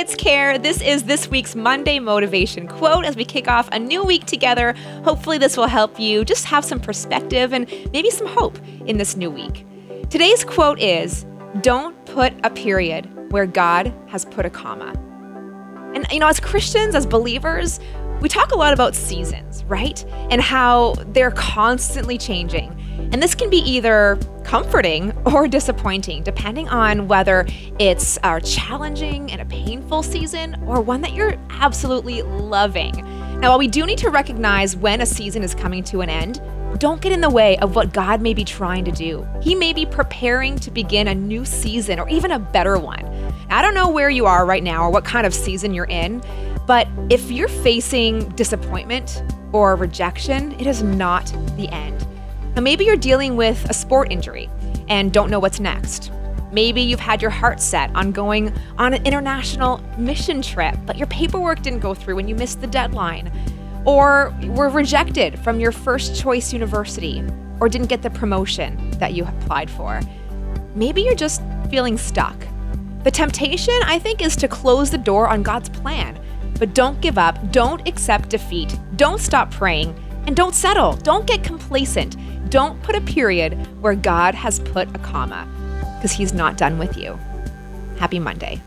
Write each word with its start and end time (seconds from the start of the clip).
it's 0.00 0.14
Care. 0.14 0.56
This 0.56 0.80
is 0.80 1.02
this 1.02 1.28
week's 1.28 1.54
Monday 1.54 1.98
Motivation 1.98 2.66
Quote 2.66 3.04
as 3.04 3.16
we 3.16 3.24
kick 3.26 3.48
off 3.48 3.68
a 3.70 3.78
new 3.78 4.02
week 4.02 4.24
together. 4.24 4.72
Hopefully, 5.04 5.36
this 5.36 5.58
will 5.58 5.66
help 5.66 6.00
you 6.00 6.24
just 6.24 6.46
have 6.46 6.64
some 6.64 6.80
perspective 6.80 7.52
and 7.52 7.68
maybe 7.92 8.08
some 8.08 8.26
hope 8.26 8.58
in 8.86 8.96
this 8.96 9.14
new 9.14 9.30
week. 9.30 9.66
Today's 10.08 10.42
quote 10.42 10.80
is 10.80 11.26
Don't 11.60 12.02
put 12.06 12.32
a 12.44 12.48
period 12.48 13.30
where 13.30 13.44
God 13.44 13.92
has 14.06 14.24
put 14.24 14.46
a 14.46 14.50
comma. 14.50 14.94
And, 15.94 16.06
you 16.10 16.18
know, 16.18 16.28
as 16.28 16.40
Christians, 16.40 16.94
as 16.94 17.04
believers, 17.04 17.78
we 18.22 18.30
talk 18.30 18.52
a 18.52 18.56
lot 18.56 18.72
about 18.72 18.94
seasons, 18.94 19.64
right? 19.64 20.02
And 20.30 20.40
how 20.40 20.94
they're 21.08 21.32
constantly 21.32 22.16
changing. 22.16 22.74
And 23.12 23.22
this 23.22 23.34
can 23.34 23.50
be 23.50 23.58
either 23.58 24.18
comforting 24.44 25.12
or 25.26 25.48
disappointing, 25.48 26.22
depending 26.22 26.68
on 26.68 27.08
whether 27.08 27.46
it's 27.78 28.18
a 28.22 28.40
challenging 28.40 29.30
and 29.32 29.40
a 29.40 29.44
painful 29.46 30.02
season 30.02 30.62
or 30.66 30.80
one 30.80 31.00
that 31.00 31.12
you're 31.12 31.36
absolutely 31.50 32.22
loving. 32.22 32.92
Now, 33.40 33.50
while 33.50 33.58
we 33.58 33.68
do 33.68 33.86
need 33.86 33.98
to 33.98 34.10
recognize 34.10 34.76
when 34.76 35.00
a 35.00 35.06
season 35.06 35.42
is 35.42 35.54
coming 35.54 35.82
to 35.84 36.02
an 36.02 36.10
end, 36.10 36.42
don't 36.78 37.00
get 37.00 37.12
in 37.12 37.20
the 37.20 37.30
way 37.30 37.56
of 37.58 37.74
what 37.74 37.92
God 37.92 38.20
may 38.20 38.34
be 38.34 38.44
trying 38.44 38.84
to 38.84 38.92
do. 38.92 39.26
He 39.42 39.54
may 39.54 39.72
be 39.72 39.84
preparing 39.84 40.56
to 40.60 40.70
begin 40.70 41.08
a 41.08 41.14
new 41.14 41.44
season 41.44 41.98
or 41.98 42.08
even 42.08 42.30
a 42.30 42.38
better 42.38 42.78
one. 42.78 43.04
I 43.48 43.62
don't 43.62 43.74
know 43.74 43.88
where 43.88 44.10
you 44.10 44.26
are 44.26 44.46
right 44.46 44.62
now 44.62 44.84
or 44.84 44.90
what 44.90 45.04
kind 45.04 45.26
of 45.26 45.34
season 45.34 45.74
you're 45.74 45.86
in, 45.86 46.22
but 46.66 46.86
if 47.08 47.30
you're 47.30 47.48
facing 47.48 48.28
disappointment 48.30 49.22
or 49.52 49.74
rejection, 49.74 50.52
it 50.60 50.66
is 50.66 50.82
not 50.82 51.26
the 51.56 51.68
end. 51.70 51.99
Now, 52.60 52.64
maybe 52.64 52.84
you're 52.84 52.96
dealing 52.96 53.36
with 53.36 53.70
a 53.70 53.72
sport 53.72 54.12
injury 54.12 54.50
and 54.90 55.10
don't 55.14 55.30
know 55.30 55.38
what's 55.38 55.60
next. 55.60 56.12
Maybe 56.52 56.82
you've 56.82 57.00
had 57.00 57.22
your 57.22 57.30
heart 57.30 57.58
set 57.58 57.90
on 57.96 58.12
going 58.12 58.52
on 58.76 58.92
an 58.92 59.06
international 59.06 59.78
mission 59.96 60.42
trip, 60.42 60.76
but 60.84 60.98
your 60.98 61.06
paperwork 61.06 61.62
didn't 61.62 61.80
go 61.80 61.94
through 61.94 62.18
and 62.18 62.28
you 62.28 62.34
missed 62.34 62.60
the 62.60 62.66
deadline. 62.66 63.32
Or 63.86 64.36
were 64.48 64.68
rejected 64.68 65.38
from 65.38 65.58
your 65.58 65.72
first 65.72 66.20
choice 66.20 66.52
university, 66.52 67.24
or 67.60 67.70
didn't 67.70 67.86
get 67.86 68.02
the 68.02 68.10
promotion 68.10 68.90
that 68.98 69.14
you 69.14 69.24
applied 69.24 69.70
for. 69.70 69.98
Maybe 70.74 71.00
you're 71.00 71.14
just 71.14 71.40
feeling 71.70 71.96
stuck. 71.96 72.36
The 73.04 73.10
temptation, 73.10 73.80
I 73.86 73.98
think, 73.98 74.20
is 74.20 74.36
to 74.36 74.48
close 74.48 74.90
the 74.90 74.98
door 74.98 75.28
on 75.28 75.42
God's 75.42 75.70
plan 75.70 76.20
but 76.60 76.74
don't 76.74 77.00
give 77.00 77.16
up, 77.16 77.52
don't 77.52 77.88
accept 77.88 78.28
defeat, 78.28 78.78
don't 78.96 79.18
stop 79.18 79.50
praying, 79.50 79.98
and 80.26 80.36
don't 80.36 80.54
settle. 80.54 80.94
Don't 80.94 81.26
get 81.26 81.42
complacent. 81.44 82.16
Don't 82.50 82.82
put 82.82 82.96
a 82.96 83.00
period 83.00 83.54
where 83.80 83.94
God 83.94 84.34
has 84.34 84.60
put 84.60 84.88
a 84.94 84.98
comma, 84.98 85.46
because 85.96 86.12
He's 86.12 86.32
not 86.32 86.56
done 86.56 86.78
with 86.78 86.96
you. 86.96 87.18
Happy 87.98 88.18
Monday. 88.18 88.62